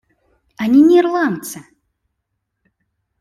[0.63, 1.59] Они не ирландцы.